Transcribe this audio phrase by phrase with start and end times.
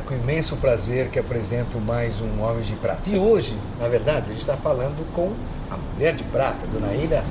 [0.00, 3.02] É com imenso prazer que apresento mais um Homem de Prata.
[3.10, 5.32] E hoje, na verdade, a gente está falando com
[5.70, 7.22] a mulher de prata, Dona Ina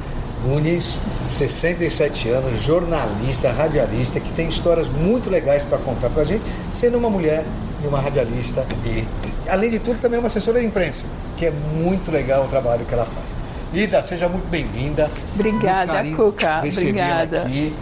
[0.46, 6.44] Nunes, 67 anos, jornalista, radialista, que tem histórias muito legais para contar para a gente,
[6.72, 7.44] sendo uma mulher
[7.84, 9.06] e uma radialista e,
[9.50, 12.94] além de tudo, também uma assessora de imprensa, que é muito legal o trabalho que
[12.94, 13.26] ela faz.
[13.74, 15.10] Ida, seja muito bem-vinda.
[15.36, 16.60] Obrigada, Cuca.
[16.60, 17.42] Obrigada.
[17.42, 17.76] Aqui.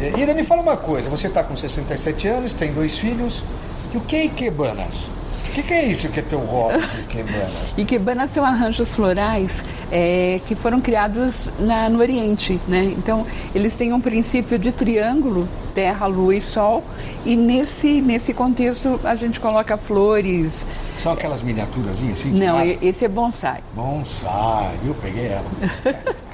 [0.00, 3.44] É, Ida, me fala uma coisa, você está com 67 anos, tem dois filhos,
[3.92, 5.04] e o que é Ikebanas?
[5.48, 7.72] O que, que, é isso que é teu hobby de Ikebanas?
[7.76, 12.84] Ikebanas são arranjos florais é, que foram criados na, no Oriente, né?
[12.84, 16.82] Então, eles têm um princípio de triângulo, terra, lua e sol,
[17.26, 20.66] e nesse, nesse contexto a gente coloca flores.
[20.96, 22.30] São aquelas miniaturas assim?
[22.30, 23.60] Não, esse é bonsai.
[23.74, 25.50] Bonsai, eu peguei ela.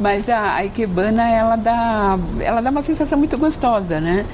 [0.00, 4.24] Mas a, a Ikebana, ela dá, ela dá uma sensação muito gostosa, né?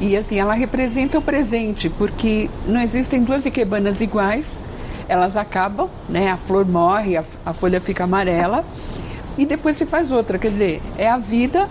[0.00, 4.46] E assim, ela representa o presente, porque não existem duas Ikebanas iguais,
[5.08, 6.30] elas acabam, né?
[6.30, 8.64] A flor morre, a, a folha fica amarela
[9.36, 10.38] e depois se faz outra.
[10.38, 11.68] Quer dizer, é a vida,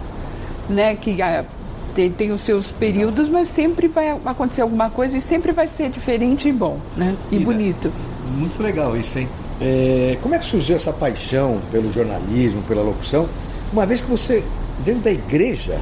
[0.68, 0.96] né?
[0.96, 1.46] Que a,
[1.94, 5.90] tem, tem, os seus períodos, mas sempre vai acontecer alguma coisa e sempre vai ser
[5.90, 7.16] diferente e bom, né?
[7.32, 7.92] E, e bonito.
[8.36, 9.30] Muito legal isso, hein?
[9.62, 13.30] É, como é que surgiu essa paixão pelo jornalismo, pela locução?
[13.72, 14.44] Uma vez que você
[14.84, 15.80] veio da igreja,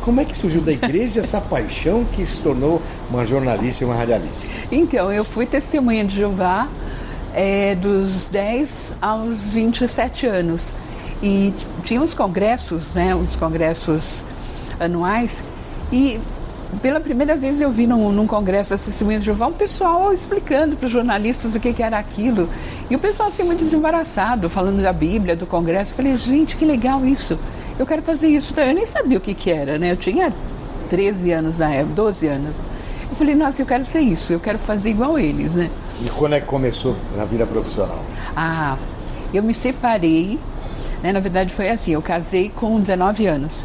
[0.00, 3.94] como é que surgiu da igreja essa paixão que se tornou uma jornalista e uma
[3.94, 4.46] radialista?
[4.70, 6.68] Então, eu fui testemunha de Jeová
[7.34, 10.72] é, dos 10 aos 27 anos.
[11.22, 11.52] E
[11.84, 14.24] tinha os congressos, né, os congressos
[14.78, 15.44] anuais,
[15.92, 16.18] e
[16.80, 20.76] pela primeira vez eu vi num, num congresso da Testemunha de Jeová um pessoal explicando
[20.76, 22.48] para os jornalistas o que, que, era aquilo.
[22.88, 25.92] E o pessoal assim muito desembaraçado, falando da Bíblia, do congresso.
[25.92, 27.38] Eu falei, gente, que legal isso.
[27.80, 28.52] Eu quero fazer isso.
[28.60, 29.92] Eu nem sabia o que, que era, né?
[29.92, 30.30] Eu tinha
[30.90, 32.54] 13 anos na época, 12 anos.
[33.08, 35.70] Eu falei, nossa, eu quero ser isso, eu quero fazer igual eles, né?
[36.04, 38.04] E quando é que começou na vida profissional?
[38.36, 38.76] Ah,
[39.32, 40.38] eu me separei,
[41.02, 41.10] né?
[41.10, 43.64] Na verdade foi assim, eu casei com 19 anos.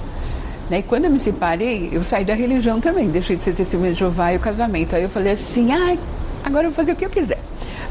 [0.69, 0.79] Né?
[0.79, 3.99] E quando eu me separei, eu saí da religião também, deixei de ser testemunha de
[3.99, 4.95] Jeová e o casamento.
[4.95, 5.97] Aí eu falei assim, ah,
[6.41, 7.39] agora eu vou fazer o que eu quiser.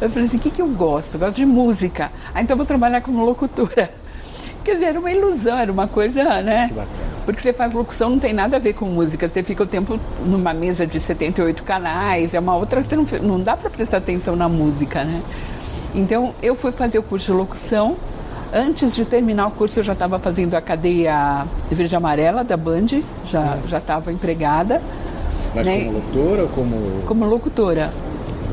[0.01, 1.17] Eu falei assim, o que, que eu gosto?
[1.17, 2.11] Eu gosto de música.
[2.33, 4.03] Ah, então eu vou trabalhar como locutora.
[4.65, 6.71] Quer dizer, era uma ilusão, era uma coisa, né?
[7.25, 9.29] Porque você faz locução, não tem nada a ver com música.
[9.29, 13.41] Você fica o tempo numa mesa de 78 canais, é uma outra, você não, não
[13.41, 15.23] dá para prestar atenção na música, né?
[15.95, 17.97] Então, eu fui fazer o curso de locução
[18.57, 22.87] Antes de terminar o curso, eu já estava fazendo a cadeia verde amarela da Band,
[23.25, 24.81] já já estava empregada.
[25.53, 25.79] Mas né?
[25.87, 27.03] como locutora ou como.
[27.05, 27.93] Como locutora.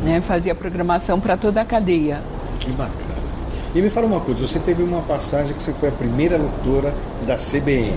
[0.03, 0.19] Né?
[0.19, 2.19] Fazia programação para toda a cadeia.
[2.59, 3.10] Que bacana.
[3.73, 6.93] E me fala uma coisa, você teve uma passagem que você foi a primeira locutora
[7.25, 7.95] da CBN.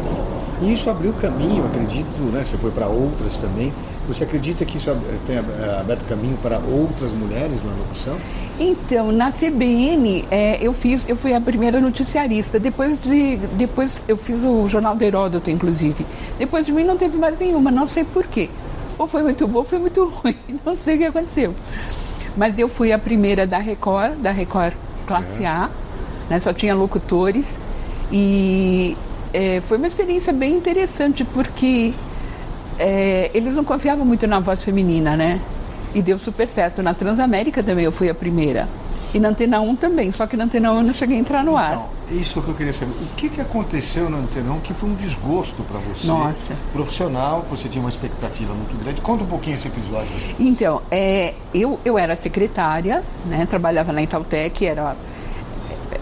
[0.62, 2.45] E isso abriu caminho, acredito, né?
[2.45, 3.73] Você foi para outras também.
[4.07, 4.97] Você acredita que isso
[5.27, 8.17] tem aberto caminho para outras mulheres na locução?
[8.61, 12.61] Então, na CBN, é, eu fiz, eu fui a primeira noticiarista.
[12.61, 16.07] Depois de, depois eu fiz o Jornal do Heródoto, inclusive.
[16.39, 18.48] Depois de mim não teve mais nenhuma, não sei porquê.
[18.97, 21.53] Ou foi muito bom, ou foi muito ruim, não sei o que aconteceu.
[22.37, 24.75] Mas eu fui a primeira da Record, da Record
[25.06, 25.45] Classe.
[25.45, 25.71] A,
[26.28, 27.59] né, só tinha locutores.
[28.10, 28.97] E
[29.33, 31.92] é, foi uma experiência bem interessante, porque
[32.78, 35.41] é, eles não confiavam muito na voz feminina, né?
[35.95, 36.83] E deu super certo.
[36.83, 38.68] Na Transamérica também eu fui a primeira.
[39.15, 41.45] E na Antena 1 também, só que na Antena 1 eu não cheguei a entrar
[41.45, 41.75] no ar.
[42.07, 42.91] Então, isso que eu queria saber.
[42.91, 46.09] O que, que aconteceu na Antena 1 que foi um desgosto para você?
[46.09, 46.55] Nossa.
[46.72, 49.01] Profissional, você tinha uma expectativa muito grande.
[49.01, 50.11] Conta um pouquinho esse episódio.
[50.39, 54.97] Então, é, eu, eu era secretária, né, trabalhava na Itautec, era,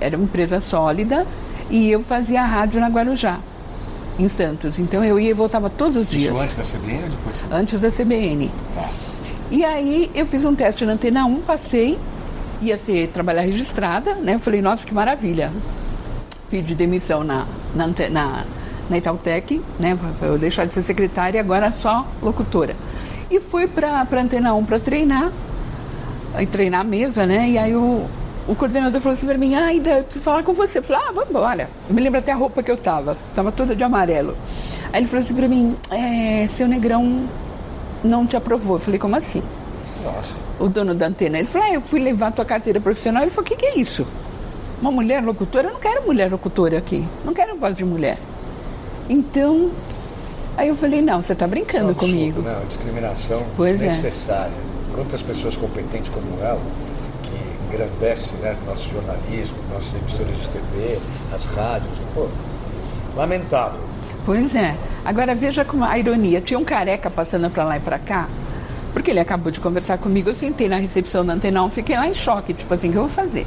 [0.01, 1.27] era uma empresa sólida,
[1.69, 3.39] e eu fazia rádio na Guarujá.
[4.19, 4.79] em Santos.
[4.79, 6.33] Então eu ia e voltava todos os dias.
[6.33, 7.45] Isso antes da CBN ou depois?
[7.51, 8.51] Antes da CBN.
[8.75, 8.89] Tá.
[9.51, 11.99] E aí eu fiz um teste na Antena 1, passei,
[12.63, 14.35] ia ser trabalhar registrada, né?
[14.35, 15.51] Eu falei, nossa, que maravilha.
[16.51, 18.45] Pedi demissão na, na, na,
[18.89, 19.99] na Itautec, né?
[20.21, 22.77] Eu deixar de ser secretária e agora só locutora.
[23.31, 25.33] E fui para a Antena 1 para treinar,
[26.35, 27.49] aí treinar a mesa, né?
[27.49, 28.07] E aí o,
[28.47, 30.79] o coordenador falou assim para mim, ai, eu preciso falar com você.
[30.79, 31.71] Eu falei, ah, vamos embora.
[31.89, 34.37] Me lembro até a roupa que eu tava, tava toda de amarelo.
[34.93, 37.25] Aí ele falou assim para mim, é, seu negrão
[38.05, 38.77] não te aprovou.
[38.77, 39.43] Eu falei, como assim?
[40.05, 40.52] Nossa.
[40.63, 41.39] O dono da antena.
[41.39, 43.23] Ele falou, ah, eu fui levar a tua carteira profissional.
[43.23, 44.07] Ele falou, o que, que é isso?
[44.81, 45.69] Uma mulher locutora?
[45.69, 47.07] Eu não quero mulher locutora aqui.
[47.25, 48.19] Não quero voz de mulher.
[49.09, 49.71] Então,
[50.57, 52.39] aí eu falei, não, você está brincando é um comigo.
[52.39, 52.57] absurdo, né?
[52.57, 53.77] Uma discriminação Pois é.
[53.79, 54.53] desnecessária.
[54.95, 56.61] Quantas pessoas competentes como ela,
[57.23, 60.99] que engrandece né, nosso jornalismo, nossas emissoras de TV,
[61.35, 61.93] as rádios.
[62.15, 62.29] Pô,
[63.17, 63.81] lamentável.
[64.25, 64.77] Pois é.
[65.05, 66.41] Agora veja como a ironia.
[66.41, 68.29] Tinha um careca passando para lá e para cá,
[68.93, 70.31] porque ele acabou de conversar comigo.
[70.31, 72.99] Eu sentei na recepção da Antena 1, fiquei lá em choque, tipo assim, o que
[72.99, 73.47] eu vou fazer?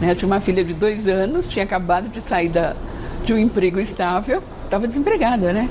[0.00, 2.74] Né, Eu tinha uma filha de dois anos, tinha acabado de sair da,
[3.24, 5.68] de um emprego estável, estava desempregada, né?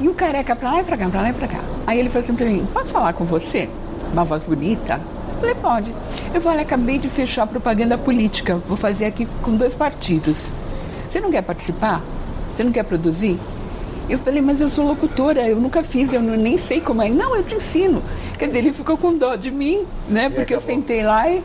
[0.00, 1.60] E o careca para lá e para cá, para lá e para cá.
[1.86, 3.68] Aí ele falou assim para mim: posso falar com você?
[4.12, 5.00] Uma voz bonita?
[5.34, 5.94] Eu falei: pode.
[6.34, 10.52] Eu falei: acabei de fechar a propaganda política, vou fazer aqui com dois partidos.
[11.08, 12.02] Você não quer participar?
[12.54, 13.38] Você não quer produzir?
[14.08, 17.08] Eu falei, mas eu sou locutora, eu nunca fiz, eu não- nem sei como é.
[17.08, 18.02] Não, eu te ensino.
[18.38, 20.28] Quer dizer, ele ficou com dó de mim, né?
[20.28, 21.42] Porque eu sentei lá e.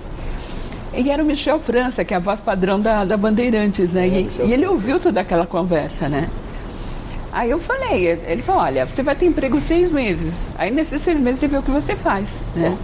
[0.96, 4.08] E era o Michel França, que é a voz padrão da, da Bandeirantes, né?
[4.08, 6.28] E, Michel e ele ouviu toda aquela conversa, né?
[7.32, 10.34] Aí eu falei, ele falou, olha, você vai ter emprego seis meses.
[10.58, 12.76] Aí nesses seis meses você vê o que você faz, né?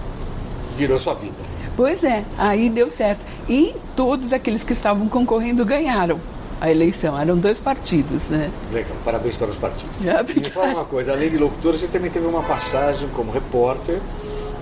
[0.77, 1.33] Virou sua vida.
[1.75, 3.25] Pois é, aí deu certo.
[3.49, 6.19] E todos aqueles que estavam concorrendo ganharam
[6.63, 7.19] a eleição.
[7.19, 8.50] Eram dois partidos, né?
[8.71, 9.94] Legal, parabéns para os partidos.
[10.07, 14.00] Ah, me fala uma coisa, além de locutora, você também teve uma passagem como repórter.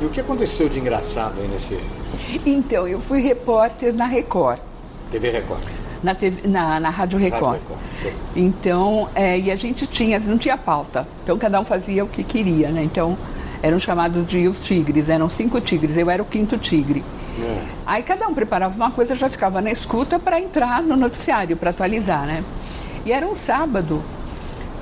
[0.01, 1.77] E o que aconteceu de engraçado aí nesse
[2.43, 4.57] Então, eu fui repórter na Record,
[5.11, 5.61] TV Record?
[6.01, 7.43] na, TV, na, na Rádio Record.
[7.43, 7.61] Rádio
[8.01, 8.15] Record.
[8.35, 11.07] Então, é, e a gente tinha, não tinha pauta.
[11.23, 12.83] Então, cada um fazia o que queria, né?
[12.83, 13.15] Então,
[13.61, 17.03] eram chamados de os tigres, eram cinco tigres, eu era o quinto tigre.
[17.39, 17.61] É.
[17.85, 21.69] Aí cada um preparava uma coisa, já ficava na escuta para entrar no noticiário, para
[21.69, 22.43] atualizar, né?
[23.05, 24.03] E era um sábado.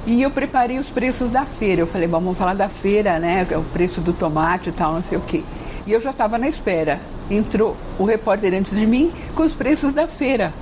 [0.05, 1.81] E eu preparei os preços da feira.
[1.81, 3.45] Eu falei, bom, vamos falar da feira, né?
[3.51, 5.43] O preço do tomate e tal, não sei o quê.
[5.85, 6.99] E eu já estava na espera.
[7.29, 10.53] Entrou o repórter antes de mim com os preços da feira.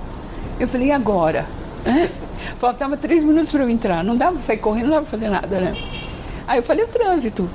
[0.60, 1.46] Eu falei, e agora?
[2.60, 4.04] Faltava três minutos para eu entrar.
[4.04, 5.76] Não dava para sair correndo, não dava para fazer nada, né?
[6.48, 7.50] Aí eu falei, o trânsito.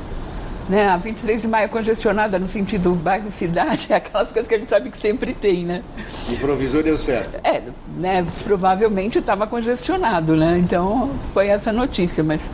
[0.68, 0.88] Né?
[0.88, 4.96] A 23 de maio congestionada no sentido bairro-cidade, aquelas coisas que a gente sabe que
[4.96, 5.82] sempre tem, né?
[6.30, 7.38] Improvisou e deu certo.
[7.44, 7.62] É,
[7.96, 10.58] né, provavelmente estava congestionado, né?
[10.58, 12.48] Então foi essa notícia, mas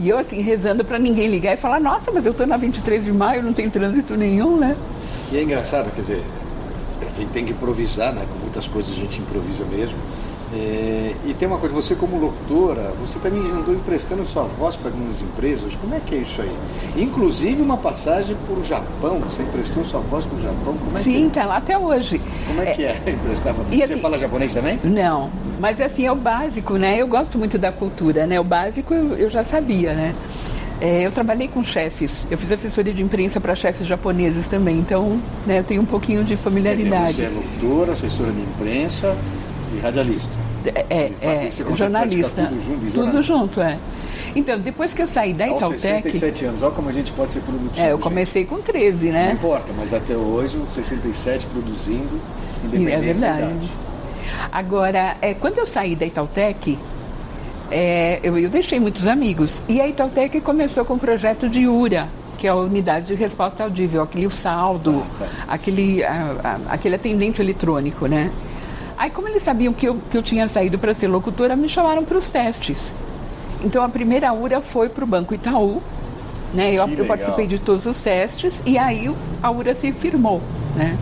[0.00, 3.04] e eu assim rezando para ninguém ligar e falar: "Nossa, mas eu estou na 23
[3.04, 4.74] de maio, não tem trânsito nenhum, né?"
[5.30, 6.24] E é engraçado, quer dizer,
[7.02, 8.24] a gente tem que improvisar, né?
[8.30, 9.96] Com muitas coisas a gente improvisa mesmo.
[10.52, 14.88] É, e tem uma coisa, você como locutora, você também andou emprestando sua voz para
[14.90, 15.76] algumas empresas.
[15.76, 16.52] Como é que é isso aí?
[16.96, 20.74] Inclusive uma passagem para o Japão, você emprestou sua voz para o Japão.
[20.84, 22.20] Como é Sim, que tá lá até hoje.
[22.48, 23.00] Como é que é?
[23.06, 23.64] Emprestava.
[23.70, 24.80] E Você assim- fala japonês também?
[24.82, 25.30] Não,
[25.60, 27.00] mas assim, é o básico, né?
[27.00, 28.40] Eu gosto muito da cultura, né?
[28.40, 30.14] O básico eu, eu já sabia, né?
[30.80, 35.20] É, eu trabalhei com chefes, eu fiz assessoria de imprensa para chefes japoneses também, então
[35.46, 37.12] né, eu tenho um pouquinho de Quer dizer, familiaridade.
[37.16, 39.14] você é locutora, assessora de imprensa
[39.74, 40.32] e radialista.
[40.66, 42.46] É, é, é, consegue jornalista.
[42.46, 43.78] tudo junto, Tudo junto, é.
[44.36, 47.32] Então, depois que eu saí da Aos Itautec, 67 anos, olha como a gente pode
[47.32, 47.80] ser produtivo.
[47.80, 48.02] é, eu gente.
[48.02, 49.32] comecei com 13, Não né?
[49.32, 52.20] importa, mas até hoje, os 67 produzindo,
[52.64, 53.02] independente É da
[53.34, 53.68] verdade.
[54.52, 56.78] Agora, é, quando eu saí da Itautec,
[57.70, 59.62] é, eu, eu deixei muitos amigos.
[59.68, 62.08] E a Itautec começou com o projeto de URA,
[62.38, 65.26] que é a Unidade de Resposta Audível, aquele saldo, Ah, tá.
[65.48, 66.36] aquele, a-
[66.68, 68.30] a- aquele atendente eletrônico, né?
[69.00, 72.04] Aí, como eles sabiam que eu, que eu tinha saído para ser locutora, me chamaram
[72.04, 72.92] para os testes.
[73.62, 75.80] Então, a primeira URA foi para o Banco Itaú,
[76.52, 76.74] né?
[76.74, 79.10] Eu, eu participei de todos os testes e aí
[79.42, 80.42] a URA se firmou,
[80.76, 80.98] né?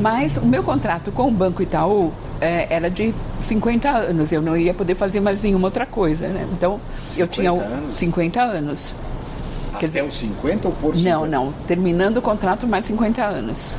[0.00, 4.56] Mas o meu contrato com o Banco Itaú eh, era de 50 anos, eu não
[4.56, 6.48] ia poder fazer mais nenhuma outra coisa, né?
[6.50, 6.80] Então,
[7.14, 7.98] eu 50 tinha anos?
[7.98, 8.94] 50 anos.
[9.74, 11.14] Até os 50 ou por 50?
[11.14, 13.76] Não, não, terminando o contrato mais 50 anos.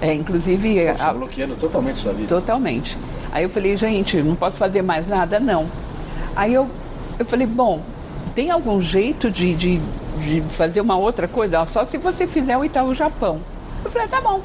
[0.00, 2.28] É, inclusive, está bloqueando totalmente sua vida.
[2.28, 2.98] Totalmente.
[3.32, 5.40] Aí eu falei, gente, não posso fazer mais nada?
[5.40, 5.66] Não.
[6.36, 6.68] Aí eu,
[7.18, 7.80] eu falei, bom,
[8.34, 9.78] tem algum jeito de, de,
[10.18, 11.64] de fazer uma outra coisa?
[11.66, 13.40] Só se você fizer o Itaú Japão.
[13.84, 14.40] Eu falei, tá bom.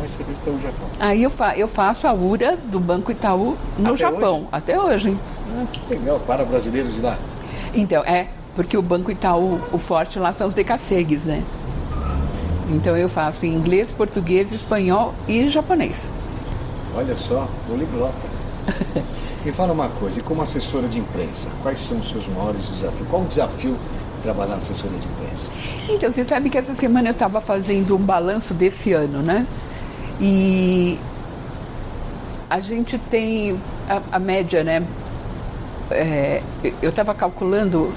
[0.00, 0.86] Mas você está no Japão.
[1.00, 4.48] Aí eu, fa eu faço a URA do Banco Itaú no Até Japão, hoje?
[4.52, 5.16] até hoje.
[5.56, 7.18] Ah, que legal, para brasileiros de lá.
[7.74, 11.42] Então, é, porque o Banco Itaú, o forte lá são os decassegues, né?
[12.68, 16.08] Então eu faço em inglês, português, espanhol e japonês.
[16.94, 18.38] Olha só, poliglota.
[19.46, 23.08] e fala uma coisa, e como assessora de imprensa, quais são os seus maiores desafios?
[23.08, 23.76] Qual o desafio
[24.16, 25.46] de trabalhar na assessoria de imprensa?
[25.88, 29.46] Então, você sabe que essa semana eu estava fazendo um balanço desse ano, né?
[30.20, 30.98] E
[32.50, 33.58] a gente tem
[33.88, 34.82] a, a média, né?
[35.90, 36.42] É,
[36.82, 37.92] eu estava calculando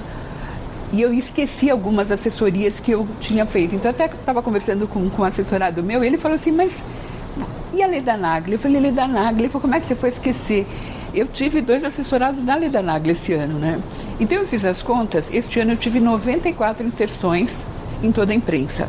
[0.92, 3.74] e eu esqueci algumas assessorias que eu tinha feito.
[3.74, 6.82] Então, até estava conversando com, com um assessorado meu e ele falou assim: Mas
[7.72, 8.52] e a Leda Nagli?
[8.52, 9.42] Eu falei: Leda Nagli?
[9.42, 10.66] Ele falou: Como é que você foi esquecer?
[11.14, 13.80] Eu tive dois assessorados da Leda Nagli esse ano, né?
[14.20, 15.28] Então, eu fiz as contas.
[15.32, 17.66] Este ano eu tive 94 inserções
[18.02, 18.88] em toda a imprensa.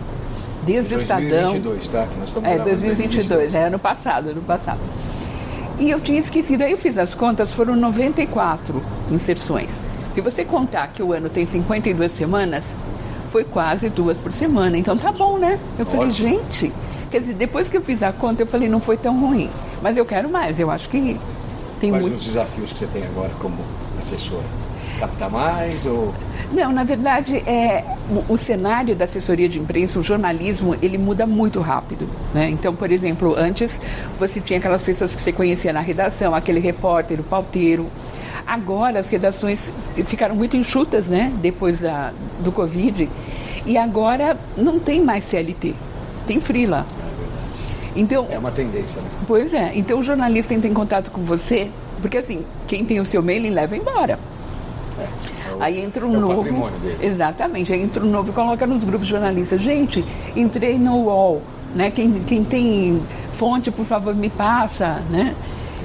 [0.65, 1.51] Desde o Estadão.
[1.51, 2.07] 2022, tá?
[2.19, 4.79] Nós estamos É, gravando 2022, é ano passado, ano passado.
[5.79, 8.81] E eu tinha esquecido, aí eu fiz as contas, foram 94
[9.11, 9.69] inserções.
[10.13, 12.75] Se você contar que o ano tem 52 semanas,
[13.29, 14.77] foi quase duas por semana.
[14.77, 15.59] Então tá bom, né?
[15.77, 16.29] Eu falei, Ótimo.
[16.29, 16.71] gente,
[17.09, 19.49] quer dizer, depois que eu fiz a conta, eu falei, não foi tão ruim.
[19.81, 21.19] Mas eu quero mais, eu acho que
[21.79, 22.17] tem Quais muito.
[22.17, 23.57] os desafios que você tem agora como
[23.97, 24.45] assessora?
[24.99, 26.13] Captar mais ou...
[26.51, 31.25] Não, na verdade, é, o, o cenário da assessoria de imprensa, o jornalismo, ele muda
[31.25, 32.07] muito rápido.
[32.33, 32.49] Né?
[32.49, 33.81] Então, por exemplo, antes
[34.19, 37.89] você tinha aquelas pessoas que você conhecia na redação, aquele repórter, o pauteiro.
[38.45, 39.71] Agora as redações
[40.05, 41.31] ficaram muito enxutas, né?
[41.41, 43.09] Depois da, do Covid.
[43.65, 45.73] E agora não tem mais CLT,
[46.27, 46.85] tem frila.
[47.95, 49.07] Então, É uma tendência, né?
[49.27, 51.69] Pois é, então o jornalista entra em contato com você,
[52.01, 54.17] porque assim, quem tem o seu mailing leva embora.
[54.99, 56.69] É, é o- Aí entra um é o novo.
[57.01, 59.61] Exatamente, aí entra um novo e coloca nos grupos jornalistas.
[59.61, 60.03] Gente,
[60.35, 61.41] entrei no UOL,
[61.75, 61.91] né?
[61.91, 65.35] Quem, quem tem fonte, por favor, me passa, né?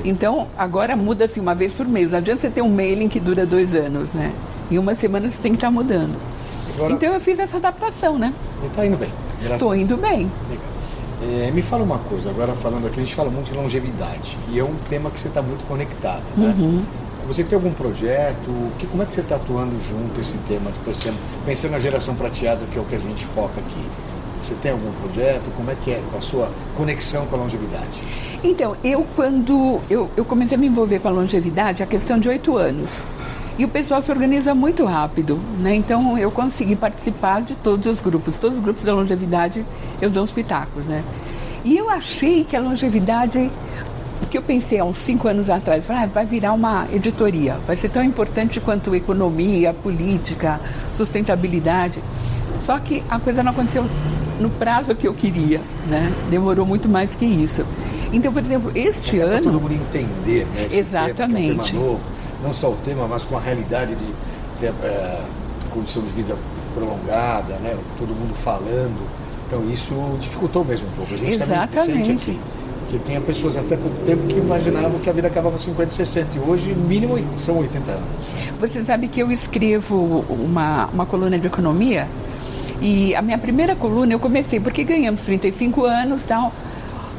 [0.04, 2.10] Então, agora muda assim uma vez por mês.
[2.10, 4.32] Não adianta você ter um mailing que dura dois anos, né?
[4.70, 6.14] Em uma semana você tem que estar mudando.
[6.74, 8.32] Agora- Então eu fiz essa adaptação, né?
[8.62, 9.10] Ele tá indo bem.
[9.42, 10.30] Estou indo bem.
[11.20, 14.38] É, me fala uma coisa, agora falando aqui, a gente fala muito de longevidade.
[14.50, 16.54] E é um tema que você está muito conectado, né?
[16.56, 16.82] Uhum.
[17.26, 18.50] Você tem algum projeto?
[18.78, 20.70] Que, como é que você está atuando junto esse tema?
[20.84, 23.84] Pensando, pensando na geração prateada, que é o que a gente foca aqui.
[24.42, 25.50] Você tem algum projeto?
[25.56, 28.02] Como é que é a sua conexão com a longevidade?
[28.42, 32.28] Então, eu quando eu, eu comecei a me envolver com a longevidade, a questão de
[32.28, 33.02] oito anos.
[33.58, 35.74] E o pessoal se organiza muito rápido, né?
[35.74, 38.36] Então eu consegui participar de todos os grupos.
[38.36, 39.66] Todos os grupos da longevidade
[40.00, 41.02] eu dou uns pitacos, né?
[41.64, 43.50] E eu achei que a longevidade,
[44.20, 47.74] porque eu pensei há uns cinco anos atrás, falei, ah, vai virar uma editoria, vai
[47.74, 50.60] ser tão importante quanto economia, política,
[50.94, 52.00] sustentabilidade.
[52.60, 53.84] Só que a coisa não aconteceu
[54.40, 56.12] no prazo que eu queria, né?
[56.30, 57.64] Demorou muito mais que isso.
[58.12, 59.60] Então, por exemplo, este Para todo ano.
[59.60, 60.68] mundo entender, né?
[60.70, 61.48] Exatamente.
[61.48, 62.00] Tema, é um tema novo,
[62.42, 64.06] não só o tema, mas com a realidade de
[64.58, 65.20] ter é,
[65.70, 66.36] condição de vida
[66.74, 67.76] prolongada, né?
[67.98, 69.08] Todo mundo falando.
[69.46, 71.14] Então isso dificultou mesmo um pouco.
[71.14, 72.06] A gente também Exatamente.
[72.06, 72.40] sente aqui
[72.88, 76.36] que tinha pessoas até pouco tempo que imaginavam que a vida acabava com 50, 60
[76.36, 78.04] e hoje mínimo são 80 anos.
[78.58, 82.08] Você sabe que eu escrevo uma, uma coluna de economia
[82.80, 86.52] e a minha primeira coluna eu comecei porque ganhamos 35 anos tal.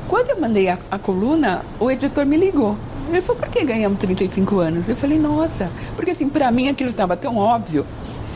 [0.07, 2.75] Quando eu mandei a, a coluna, o editor me ligou.
[3.09, 4.89] Ele falou, por que ganhamos 35 anos?
[4.89, 7.85] Eu falei, nossa, porque assim, para mim aquilo estava tão óbvio,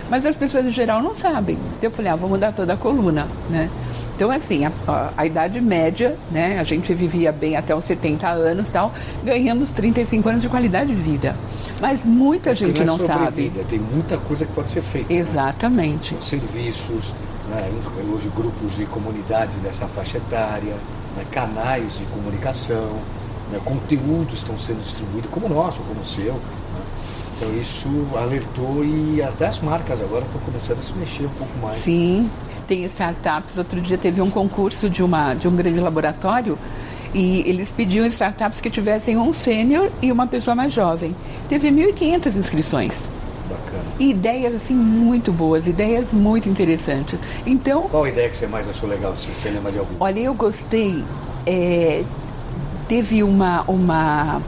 [0.10, 1.55] mas as pessoas em geral não sabem.
[1.77, 3.69] Então eu falei, ah, vou mudar toda a coluna, né?
[4.15, 6.60] Então, assim, a, a- a idade média, né?
[6.60, 8.91] A gente vivia bem até os 70 anos e tal,
[9.24, 11.36] ganhamos 35 anos de qualidade de vida.
[11.81, 13.25] Mas muita gente Porque não é sabe.
[13.25, 15.12] sobrevida, Tem muita coisa que pode ser feita.
[15.12, 15.19] né?
[15.19, 16.15] Exatamente.
[16.22, 17.13] serviços,
[17.50, 17.69] né,
[18.13, 20.75] hoje grupos de comunidades dessa faixa etária,
[21.17, 23.00] né, canais de comunicação,
[23.51, 26.39] né, conteúdos estão sendo distribuídos, como o nosso, como o seu.
[27.35, 31.57] Então isso alertou e até as marcas agora estão começando a se mexer um pouco
[31.61, 31.73] mais.
[31.73, 32.29] Sim,
[32.67, 33.57] tem startups.
[33.57, 36.57] Outro dia teve um concurso de, uma, de um grande laboratório
[37.13, 41.15] e eles pediam startups que tivessem um sênior e uma pessoa mais jovem.
[41.49, 43.01] Teve 1.500 inscrições.
[43.49, 43.83] Bacana.
[43.99, 47.19] E ideias assim muito boas, ideias muito interessantes.
[47.45, 49.95] Então, Qual ideia que você mais achou legal, se você lembra de algum?
[49.99, 51.03] Olha, eu gostei.
[51.45, 52.03] é,
[52.87, 54.41] teve uma, uma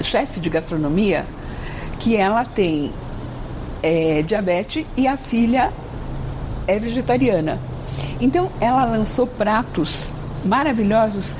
[0.00, 1.24] chefe de gastronomia
[2.02, 2.92] que ela tem
[3.80, 5.72] é, diabetes e a filha
[6.66, 7.60] é vegetariana.
[8.20, 10.10] Então, ela lançou pratos
[10.44, 11.36] maravilhosos,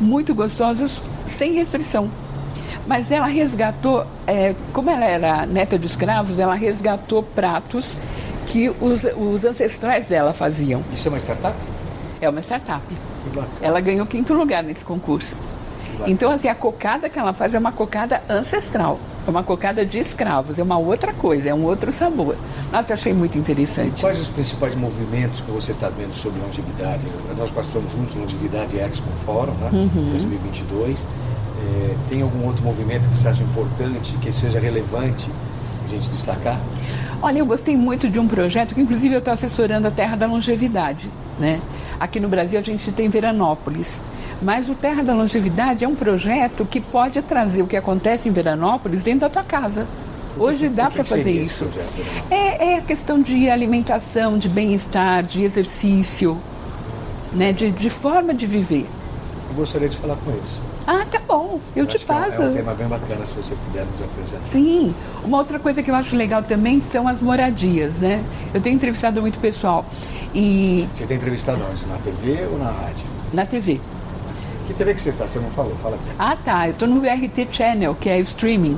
[0.00, 2.10] muito gostosos, sem restrição.
[2.88, 7.96] Mas ela resgatou, é, como ela era neta de escravos, ela resgatou pratos
[8.46, 10.82] que os, os ancestrais dela faziam.
[10.92, 11.56] Isso é uma startup?
[12.20, 12.82] É uma startup.
[13.60, 15.36] Ela ganhou quinto lugar nesse concurso.
[16.06, 18.98] Então, assim, a cocada que ela faz é uma cocada ancestral.
[19.30, 22.36] Uma cocada de escravos, é uma outra coisa, é um outro sabor.
[22.72, 24.00] Nossa, achei muito interessante.
[24.00, 27.06] Quais os principais movimentos que você está vendo sobre longevidade?
[27.38, 29.70] Nós participamos juntos Longevidade Expo Fórum, né?
[29.72, 30.10] Uhum.
[30.10, 30.98] 2022.
[30.98, 35.30] É, tem algum outro movimento que você acha importante, que seja relevante
[35.84, 36.60] a gente destacar?
[37.22, 40.26] Olha, eu gostei muito de um projeto que, inclusive, eu estou assessorando a Terra da
[40.26, 41.08] Longevidade.
[41.40, 41.60] Né?
[41.98, 43.98] Aqui no Brasil, a gente tem Veranópolis.
[44.42, 48.32] Mas o Terra da Longevidade é um projeto que pode trazer o que acontece em
[48.32, 49.88] Veranópolis dentro da tua casa.
[50.38, 51.66] Hoje dá para fazer isso.
[52.30, 56.38] É, é, a questão de alimentação, de bem-estar, de exercício,
[57.32, 57.52] né?
[57.52, 58.86] de, de forma de viver.
[59.48, 60.60] Eu gostaria de falar com eles.
[60.92, 62.42] Ah, tá bom, eu, eu te passo.
[62.42, 64.42] É um tema bem bacana se você puder nos apresentar.
[64.42, 64.92] Sim,
[65.22, 68.24] uma outra coisa que eu acho legal também são as moradias, né?
[68.52, 69.86] Eu tenho entrevistado muito pessoal
[70.34, 70.88] e...
[70.92, 71.86] Você tem entrevistado onde?
[71.86, 73.04] Na TV ou na rádio?
[73.32, 73.80] Na TV.
[74.66, 75.28] Que TV que você está?
[75.28, 76.04] Você não falou, fala aqui.
[76.18, 78.76] Ah, tá, eu estou no VRT Channel, que é o streaming.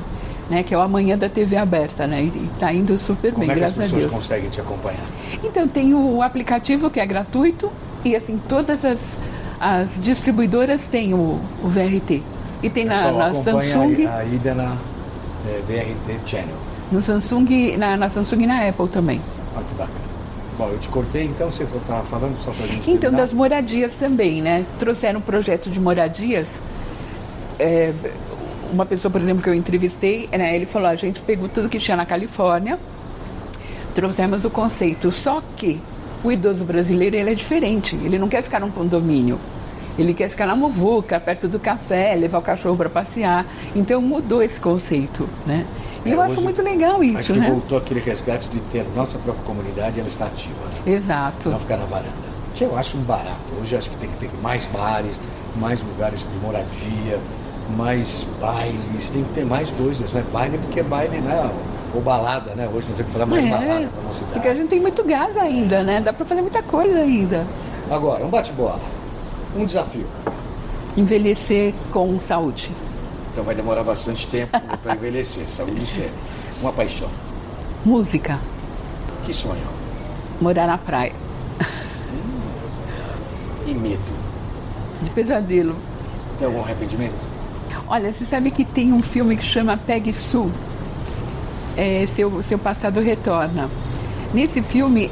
[0.50, 2.24] Né, que é o amanhã da TV aberta, né?
[2.24, 4.12] E está indo super Como bem, é graças a Deus.
[4.12, 5.06] conseguem te acompanhar?
[5.42, 7.72] Então, tem o aplicativo que é gratuito
[8.04, 9.16] e assim, todas as,
[9.62, 12.20] as distribuidoras têm o, o VRT.
[12.64, 14.06] E tem na, na Samsung.
[14.06, 14.76] A, a ida na
[15.46, 16.56] é, VRT Channel.
[16.90, 19.20] No Samsung, na, na Samsung e na Apple também.
[19.54, 20.02] Olha que bacana.
[20.58, 22.90] Bom, eu te cortei, então você estava falando só para a gente.
[22.90, 23.22] Então, terminar.
[23.22, 24.66] das moradias também, né?
[24.80, 26.48] Trouxeram um projeto de moradias.
[27.58, 27.92] É,
[28.72, 31.78] uma pessoa, por exemplo, que eu entrevistei, né, ele falou: a gente pegou tudo que
[31.78, 32.78] tinha na Califórnia,
[33.94, 35.80] trouxemos o conceito, só que
[36.24, 39.38] o idoso brasileiro ele é diferente, ele não quer ficar num condomínio.
[39.98, 43.46] Ele quer ficar na muvuca, perto do café, levar o cachorro para passear.
[43.74, 45.66] Então mudou esse conceito, né?
[46.04, 47.50] E é, eu acho muito legal isso, acho que né?
[47.50, 50.54] voltou aquele resgate de ter nossa própria comunidade, ela está ativa.
[50.84, 51.48] Exato.
[51.50, 52.32] Não ficar na varanda.
[52.54, 53.54] Que eu acho um barato.
[53.60, 55.14] Hoje acho que tem que ter mais bares,
[55.56, 57.20] mais lugares de moradia,
[57.76, 60.24] mais bailes, tem que ter mais coisas, né?
[60.32, 61.50] Baile porque é baile, né?
[61.94, 62.68] Ou balada, né?
[62.72, 64.32] Hoje não tem que falar mais é, balada para nossa cidade.
[64.32, 66.00] Porque a gente tem muito gás ainda, né?
[66.00, 67.46] Dá para fazer muita coisa ainda.
[67.90, 68.80] Agora, um bate-bola.
[69.56, 70.06] Um desafio.
[70.96, 72.72] Envelhecer com saúde.
[73.32, 75.44] Então vai demorar bastante tempo para envelhecer.
[75.48, 76.12] Saúde sempre.
[76.60, 77.08] Uma paixão.
[77.84, 78.38] Música.
[79.24, 79.66] Que sonho?
[80.40, 81.14] Morar na praia.
[83.66, 84.02] E medo?
[85.02, 85.76] De pesadelo.
[86.38, 87.14] Tem algum arrependimento?
[87.88, 90.50] Olha, você sabe que tem um filme que chama Pegue Sul.
[91.76, 93.70] É, seu, seu passado retorna.
[94.34, 95.10] Nesse filme,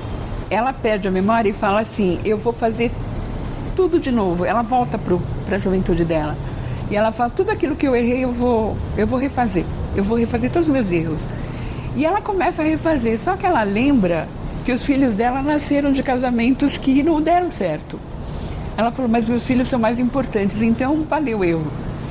[0.51, 2.91] ela perde a memória e fala assim: Eu vou fazer
[3.81, 4.45] tudo de novo.
[4.45, 6.37] Ela volta para a juventude dela.
[6.91, 9.65] E ela fala: tudo aquilo que eu errei, eu vou, eu vou refazer.
[9.97, 11.21] Eu vou refazer todos os meus erros.
[11.97, 14.29] E ela começa a refazer, só que ela lembra
[14.65, 17.99] que os filhos dela nasceram de casamentos que não deram certo.
[18.77, 21.67] Ela falou: mas meus filhos são mais importantes, então valeu o erro.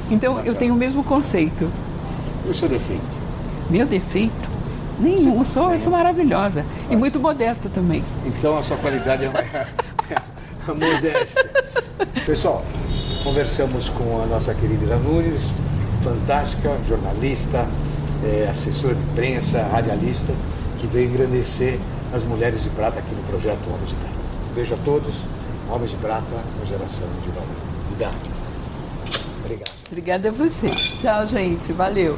[0.10, 1.72] Então eu tenho o mesmo conceito.
[2.48, 3.18] E o seu defeito?
[3.70, 4.50] Meu defeito?
[5.00, 6.66] Nenhum, sou, eu sou maravilhosa.
[6.90, 8.04] E muito modesta também.
[8.26, 9.68] Então a sua qualidade é
[10.68, 11.50] modéstia.
[12.26, 12.66] Pessoal,
[13.24, 15.52] conversamos com a nossa querida Ira Nunes,
[16.04, 17.68] fantástica, jornalista,
[18.24, 20.34] é, assessora de imprensa, radialista,
[20.80, 21.80] que veio engrandecer
[22.14, 24.16] as mulheres de prata aqui no projeto Homens de Prata.
[24.50, 25.16] Um beijo a todos,
[25.70, 27.56] Homens de Prata, uma geração de valor.
[27.92, 28.16] Obrigado.
[29.44, 29.72] Obrigado.
[29.88, 30.70] Obrigada a você.
[31.02, 31.72] Tchau, gente.
[31.74, 32.18] Valeu.